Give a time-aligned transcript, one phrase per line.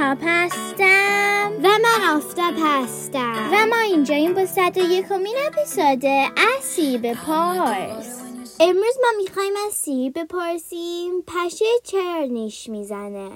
[0.00, 6.02] آفتاب هستم و من آفتاب هستم و ما اینجا این با صد و یکمین اپیزود
[6.36, 8.20] اسی پارس
[8.60, 13.30] امروز ما میخوایم از سی بپرسیم پشه چرا نیش میزنه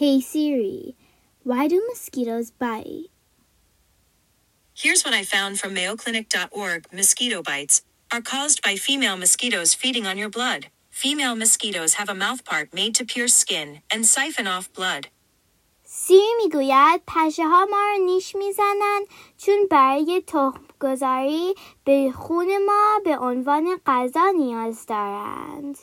[0.00, 0.96] Hey Siri,
[1.44, 3.10] why do mosquitoes bite?
[4.82, 10.18] Here's what I found from MayoClinic.org mosquito bites are caused by female mosquitoes feeding on
[10.18, 10.62] your blood.
[10.90, 15.04] Female mosquitoes have a mouthpart made to pierce skin and siphon off blood.
[15.91, 19.01] سی می‌گوید پشه ها ما رو نیش می‌زنن
[19.37, 25.77] چون برای تخم گذاری به خون ما به عنوان غذا نیاز دارند.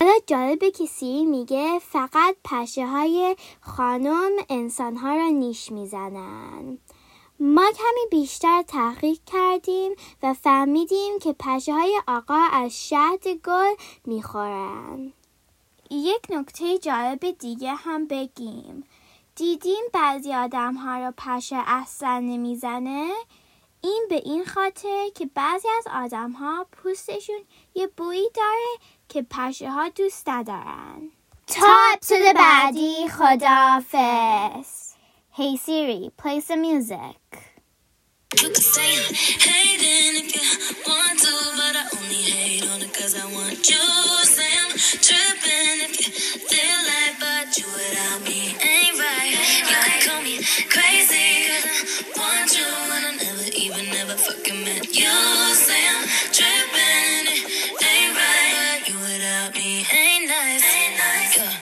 [0.00, 6.78] حالا جالبه که سی میگه فقط پشه های خانم انسان ها را نیش می‌زنن.
[7.40, 9.92] ما کمی بیشتر تحقیق کردیم
[10.22, 13.74] و فهمیدیم که پشه های آقا از شهد گل
[14.06, 15.12] می‌خورن.
[15.90, 18.84] یک نکته جالب دیگه هم بگیم.
[19.40, 23.12] دیدیم بعضی آدم ها را پشه اصلا نمی‌زنه
[23.82, 27.40] این به این خاطر که بعضی از آدم ها پوستشون
[27.74, 31.10] یه بویی داره که پشه ها دوست ندارن
[31.46, 34.90] تا اپسود بعدی خدافز
[35.38, 37.20] Hey Siri, play some music.
[38.40, 39.14] You could say I'm
[39.46, 40.44] hating if you
[40.88, 43.84] want to, but I only hate on it cause I want you.
[44.36, 44.72] Say I'm
[45.06, 45.89] tripping if